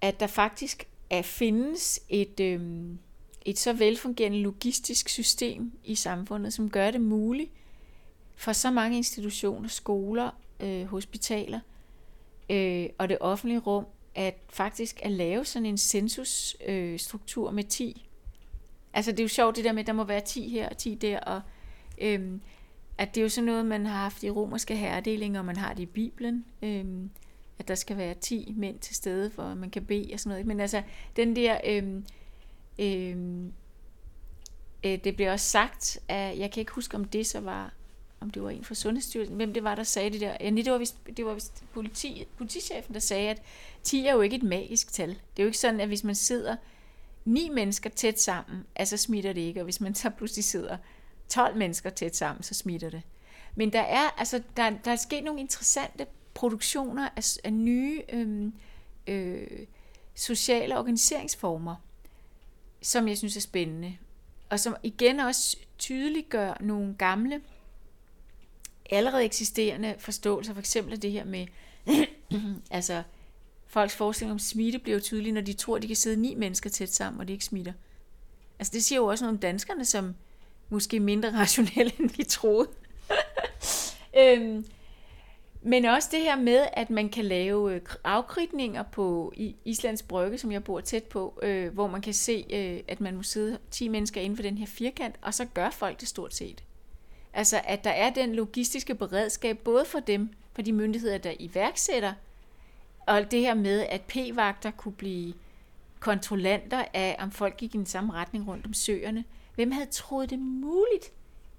[0.00, 2.60] at der faktisk er, findes et, øh,
[3.44, 7.50] et så velfungerende logistisk system i samfundet, som gør det muligt
[8.36, 11.60] for så mange institutioner, skoler, øh, hospitaler
[12.50, 18.06] øh, og det offentlige rum, at faktisk at lave sådan en censusstruktur øh, med 10.
[18.92, 20.76] Altså det er jo sjovt det der med, at der må være 10 her og
[20.76, 21.40] 10 der, og
[21.98, 22.32] øh,
[22.98, 25.74] at det er jo sådan noget, man har haft i romerske herredelinger, og man har
[25.74, 27.10] det i Bibelen, øhm,
[27.58, 30.46] at der skal være 10 mænd til stede, for man kan bede og sådan noget.
[30.46, 30.82] Men altså,
[31.16, 31.60] den der...
[31.66, 32.04] Øhm,
[32.78, 33.52] øhm,
[34.84, 37.72] øh, det blev også sagt, at jeg kan ikke huske, om det så var
[38.20, 40.36] om det var en fra Sundhedsstyrelsen, hvem det var, der sagde det der.
[40.40, 43.42] Ja, det var vist, det var vist politi, politichefen, der sagde, at
[43.82, 45.08] 10 er jo ikke et magisk tal.
[45.08, 46.56] Det er jo ikke sådan, at hvis man sidder
[47.24, 50.76] ni mennesker tæt sammen, altså smitter det ikke, og hvis man så pludselig sidder
[51.28, 53.02] 12 mennesker tæt sammen, så smitter det.
[53.54, 58.52] Men der er, altså, der, der er sket nogle interessante produktioner af, af nye øh,
[59.06, 59.66] øh,
[60.14, 61.76] sociale organiseringsformer,
[62.82, 63.96] som jeg synes er spændende.
[64.50, 67.40] Og som igen også tydeliggør nogle gamle,
[68.90, 71.46] allerede eksisterende forståelser, for eksempel det her med,
[72.70, 73.02] altså
[73.66, 76.70] folks forestilling om smitte bliver jo tydelig, når de tror, de kan sidde ni mennesker
[76.70, 77.72] tæt sammen, og det ikke smitter.
[78.58, 80.14] Altså det siger jo også noget om danskerne, som
[80.68, 82.68] måske mindre rationelle, end vi troede.
[84.20, 84.66] øhm,
[85.62, 89.32] men også det her med, at man kan lave øh, afkridninger på
[89.64, 93.16] Islands Brygge, som jeg bor tæt på, øh, hvor man kan se, øh, at man
[93.16, 96.34] må sidde 10 mennesker inden for den her firkant, og så gør folk det stort
[96.34, 96.64] set.
[97.32, 102.12] Altså, at der er den logistiske beredskab, både for dem, for de myndigheder, der iværksætter,
[103.06, 105.34] og det her med, at p-vagter kunne blive
[106.00, 109.24] kontrollanter af, om folk gik i den samme retning rundt om søerne.
[109.56, 111.12] Hvem havde troet det muligt,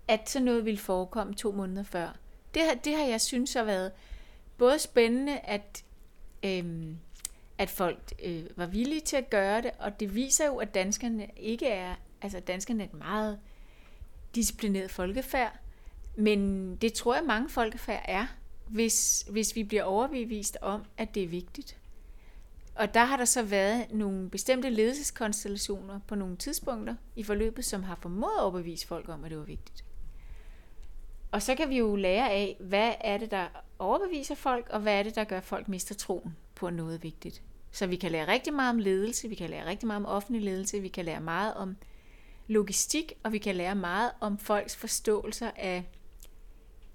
[0.08, 2.18] at sådan noget ville forekomme to måneder før?
[2.54, 3.92] Det har, det har jeg synes har været
[4.58, 5.84] både spændende, at,
[6.44, 6.98] øhm,
[7.58, 11.28] at folk øh, var villige til at gøre det, og det viser jo, at danskerne
[11.38, 13.40] ikke er, altså danskerne er et meget
[14.36, 15.60] disciplineret folkefærd,
[16.16, 18.26] men det tror jeg mange folkefærd er,
[18.68, 21.78] hvis, hvis vi bliver overbevist om, at det er vigtigt.
[22.78, 27.84] Og der har der så været nogle bestemte ledelseskonstellationer på nogle tidspunkter i forløbet, som
[27.84, 29.84] har formået at overbevise folk om, at det var vigtigt.
[31.32, 33.48] Og så kan vi jo lære af, hvad er det, der
[33.80, 37.42] overbeviser folk, og hvad er det, der gør folk mister troen på noget vigtigt.
[37.72, 40.42] Så vi kan lære rigtig meget om ledelse, vi kan lære rigtig meget om offentlig
[40.42, 41.78] ledelse, vi kan lære meget om
[42.48, 45.84] logistik, og vi kan lære meget om folks forståelser af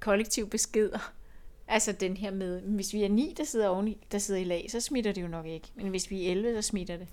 [0.01, 1.13] kollektiv beskeder
[1.69, 4.67] Altså den her med, hvis vi er ni, der sidder oveni, der sidder i lag,
[4.71, 5.69] så smitter det jo nok ikke.
[5.75, 7.09] Men hvis vi er 11, så smitter det.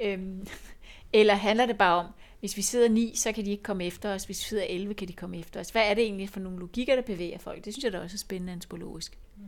[0.00, 0.46] Øhm,
[1.12, 2.06] eller handler det bare om,
[2.40, 4.24] hvis vi sidder ni, så kan de ikke komme efter os.
[4.24, 5.70] Hvis vi sidder 11, kan de komme efter os.
[5.70, 7.64] Hvad er det egentlig for nogle logikker, der bevæger folk?
[7.64, 9.18] Det synes jeg da også er spændende antropologisk.
[9.36, 9.42] Mm.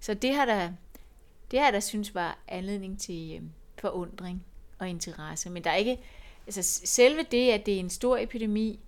[0.00, 0.70] Så det har der,
[1.50, 3.42] det har der synes var anledning til øh,
[3.78, 4.44] forundring
[4.78, 5.50] og interesse.
[5.50, 5.98] Men der er ikke,
[6.46, 8.78] altså selve det, at det er en stor epidemi,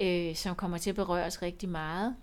[0.00, 2.16] øh, som kommer til at berøre os rigtig meget,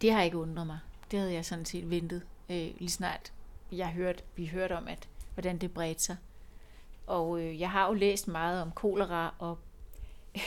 [0.00, 0.78] det har ikke undret mig.
[1.10, 3.32] Det havde jeg sådan set ventet øh, lige snart
[3.72, 6.16] jeg hørte, vi hørte om, at hvordan det bredte sig.
[7.06, 9.58] Og øh, jeg har jo læst meget om kolera og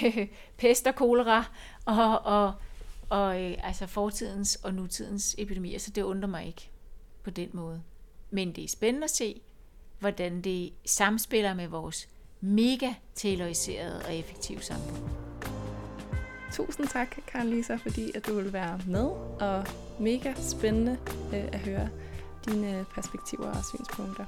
[0.58, 1.46] pest og kolera
[1.86, 2.54] og, og,
[3.10, 6.70] og øh, altså fortidens og nutidens epidemier, så det undrer mig ikke
[7.24, 7.82] på den måde.
[8.30, 9.42] Men det er spændende at se,
[10.00, 12.10] hvordan det samspiller med vores
[12.42, 15.10] mega tailoriserede og effektive samfund.
[16.54, 19.06] Tusind tak, Karen Lisa, fordi at du vil være med,
[19.40, 19.66] og
[20.00, 20.98] mega spændende
[21.34, 21.90] øh, at høre
[22.46, 24.26] dine perspektiver og synspunkter.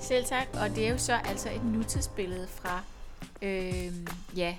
[0.00, 2.82] Selv tak, og det er jo så altså et nutidsbillede fra
[3.42, 3.92] øh,
[4.36, 4.56] ja,